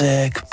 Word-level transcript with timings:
Music 0.00 0.47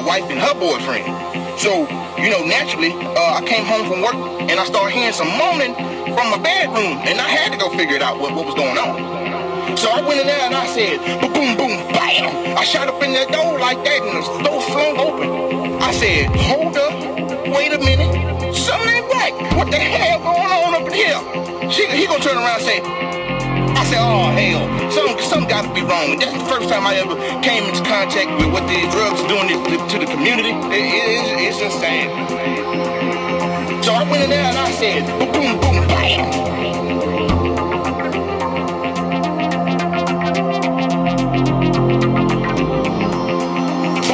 my 0.00 0.06
wife 0.06 0.30
and 0.30 0.40
her 0.40 0.54
boyfriend. 0.54 1.04
So, 1.58 1.84
you 2.16 2.30
know, 2.30 2.44
naturally, 2.44 2.92
uh, 2.92 3.40
I 3.40 3.44
came 3.44 3.64
home 3.64 3.84
from 3.86 4.00
work 4.00 4.16
and 4.48 4.58
I 4.58 4.64
started 4.64 4.96
hearing 4.96 5.12
some 5.12 5.28
moaning 5.28 5.74
from 6.16 6.30
my 6.30 6.38
bedroom, 6.38 6.98
and 7.04 7.20
I 7.20 7.28
had 7.28 7.52
to 7.52 7.58
go 7.58 7.68
figure 7.76 7.96
it 7.96 8.02
out 8.02 8.18
what, 8.18 8.34
what 8.34 8.46
was 8.46 8.54
going 8.54 8.78
on. 8.78 9.76
So 9.76 9.90
I 9.90 10.00
went 10.00 10.20
in 10.20 10.26
there 10.26 10.40
and 10.40 10.54
I 10.54 10.66
said, 10.66 10.98
boom, 11.20 11.56
boom, 11.56 11.76
bam. 11.92 12.56
I 12.56 12.64
shot 12.64 12.88
up 12.88 13.02
in 13.02 13.12
that 13.12 13.30
door 13.30 13.58
like 13.58 13.84
that 13.84 14.00
and 14.02 14.24
the 14.24 14.48
door 14.48 14.60
flung 14.62 14.96
open. 14.98 15.82
I 15.82 15.92
said, 15.92 16.34
hold 16.34 16.76
up, 16.76 16.92
wait 17.54 17.72
a 17.72 17.78
minute, 17.78 18.54
something 18.54 18.88
ain't 18.88 19.06
right. 19.12 19.34
What 19.56 19.70
the 19.70 19.78
hell 19.78 20.18
going 20.18 20.50
on 20.50 20.74
up 20.74 20.88
in 20.88 20.94
here? 20.96 21.70
She, 21.70 21.86
he 21.86 22.06
gonna 22.06 22.22
turn 22.24 22.36
around 22.36 22.60
and 22.60 22.64
say, 22.64 23.09
Oh 23.92 24.30
hell, 24.30 24.90
something, 24.90 25.18
something 25.24 25.48
got 25.48 25.62
to 25.62 25.74
be 25.74 25.82
wrong. 25.82 26.18
That's 26.18 26.32
the 26.32 26.44
first 26.44 26.68
time 26.68 26.86
I 26.86 26.94
ever 26.96 27.16
came 27.42 27.64
into 27.64 27.82
contact 27.82 28.30
with 28.38 28.52
what 28.52 28.66
these 28.68 28.88
drugs 28.92 29.20
doing 29.26 29.48
to, 29.48 29.54
to 29.88 29.98
the 29.98 30.06
community. 30.06 30.50
It, 30.70 30.84
it, 31.40 31.62
it's 31.62 31.74
sad. 31.74 32.08
So 33.84 33.92
I 33.92 34.04
went 34.10 34.22
in 34.22 34.30
there 34.30 34.44
and 34.44 34.56
I 34.56 34.70
said, 34.72 35.06
boom, 35.32 35.58
boom. 35.60 35.80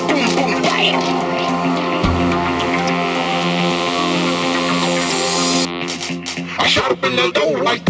Boom, 0.06 0.28
boom, 0.36 0.62
bam. 0.62 0.96
I 6.58 6.66
shot 6.66 6.90
up 6.92 7.04
in 7.04 7.16
the 7.16 7.30
door 7.32 7.62
like 7.62 7.82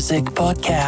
Music 0.00 0.32
Podcast. 0.32 0.79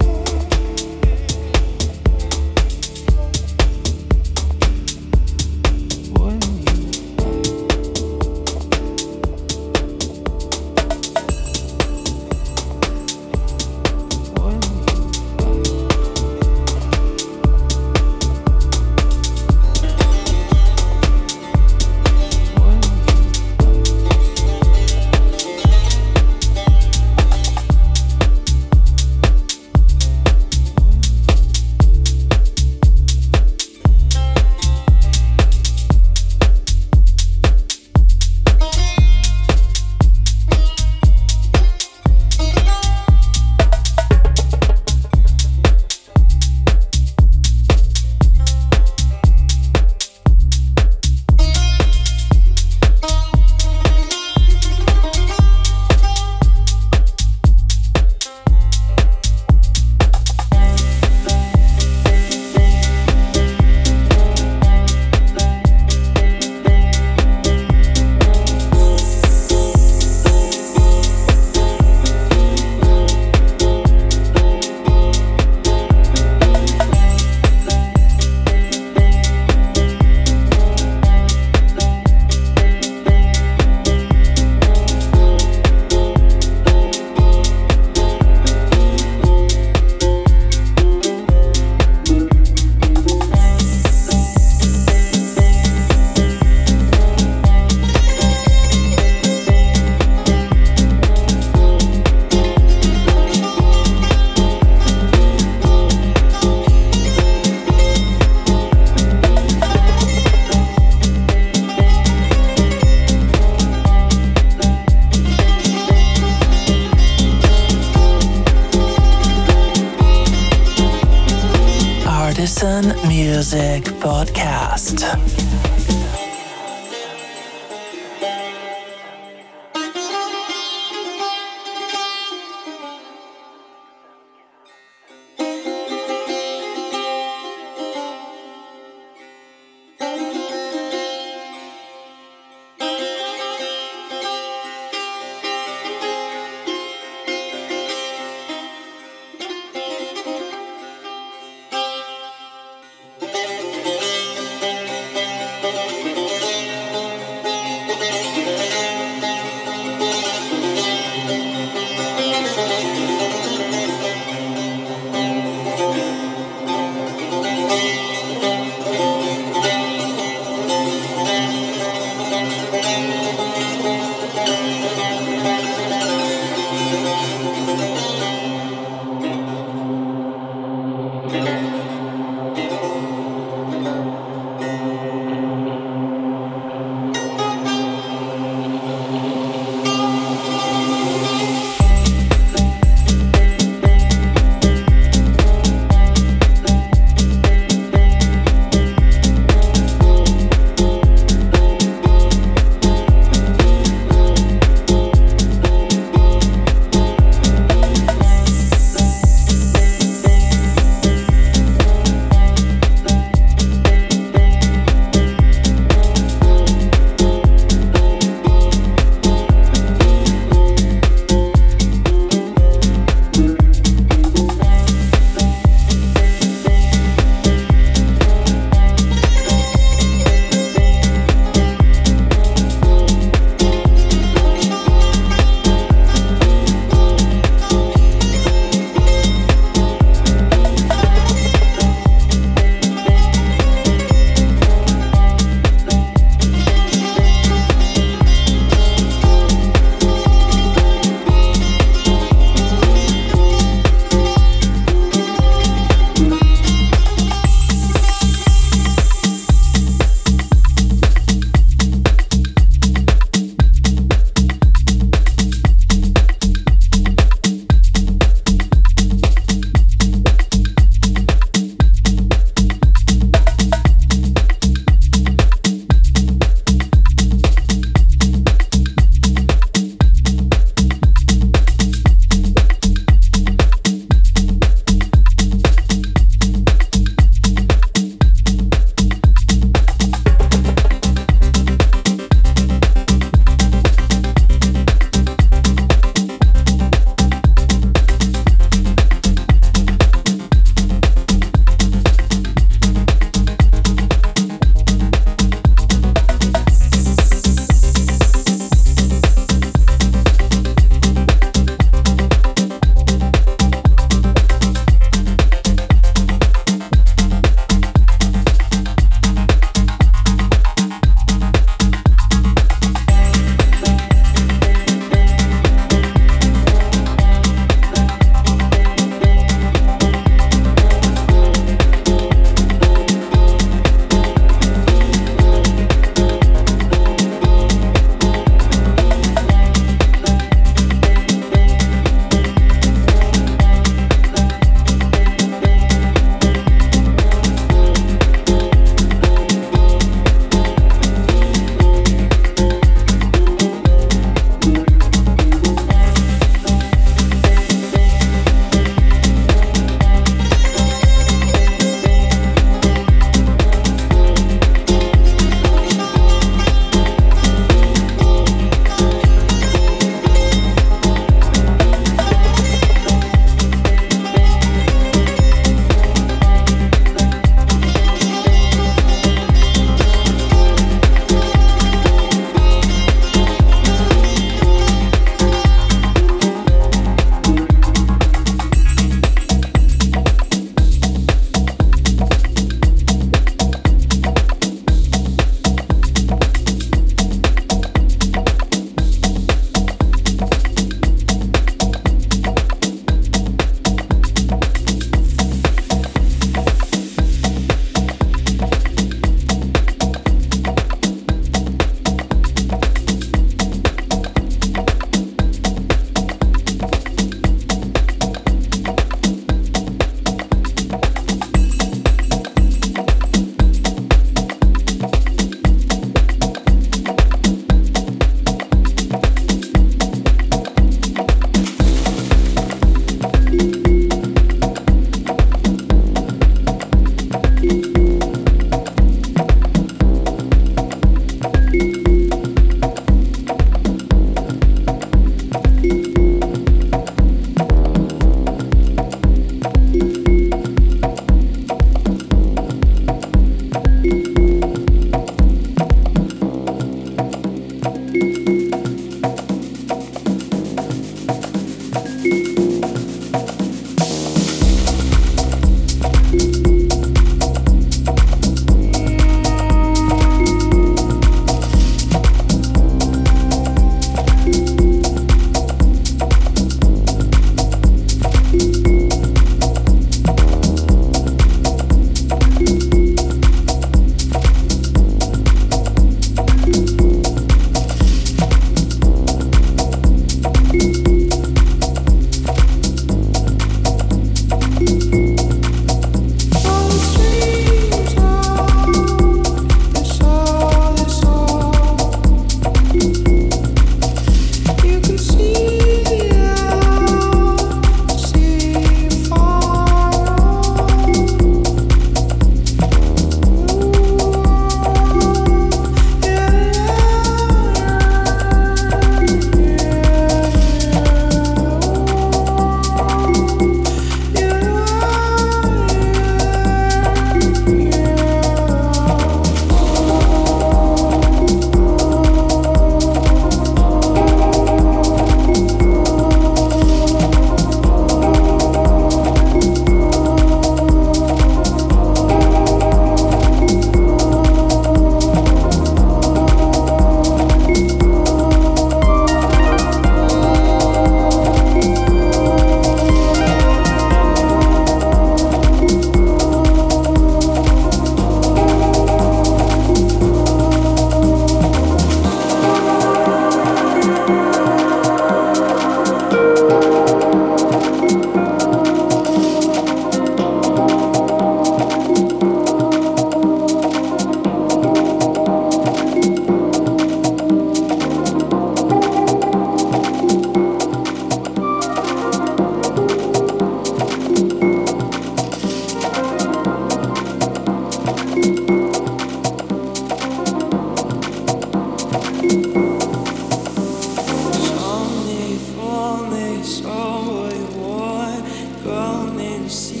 se 599.71 600.00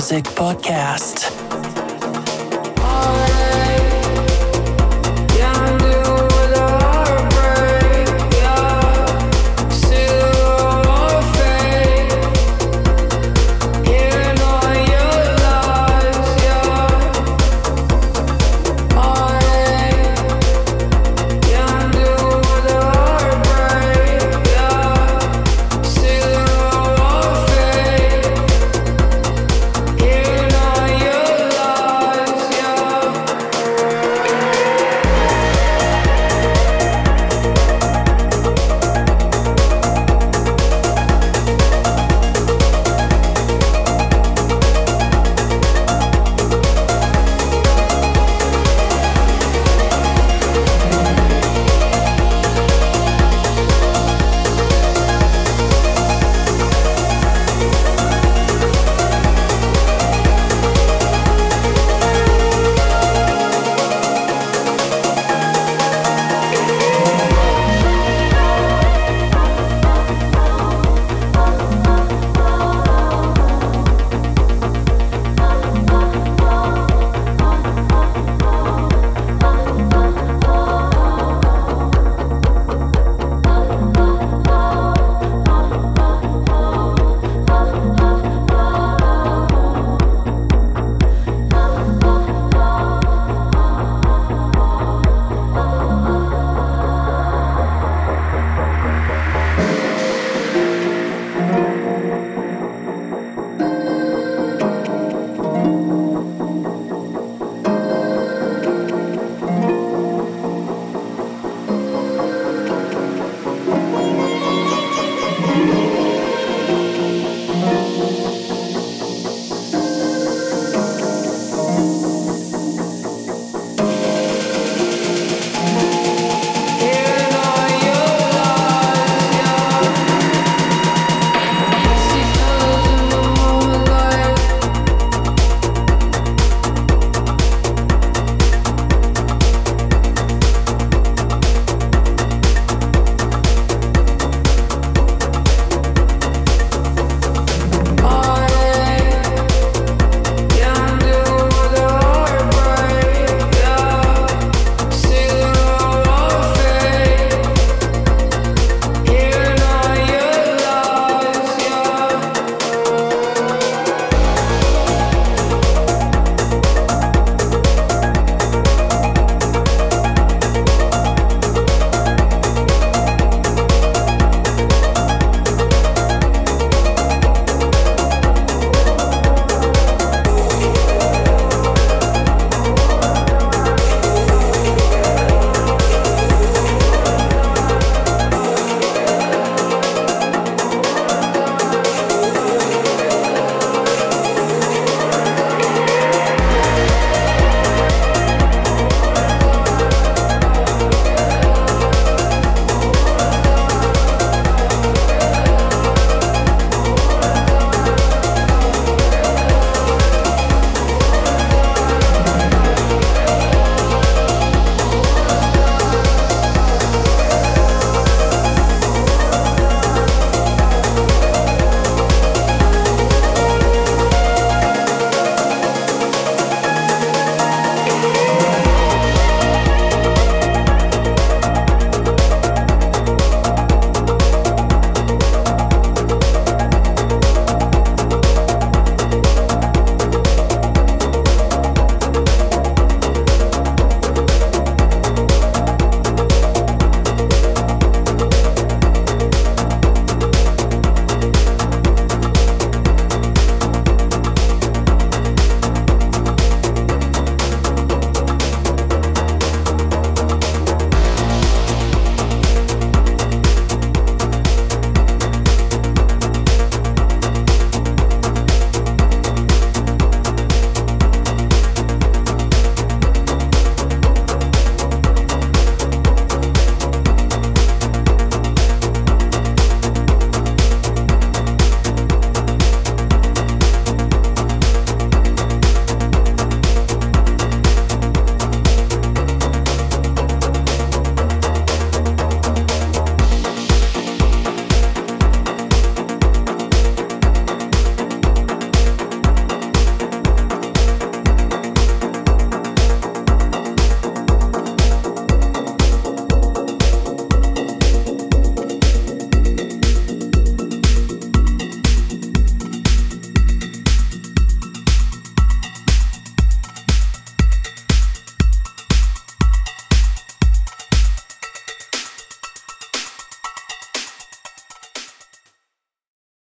Music 0.00 0.24
Podcast. 0.34 0.49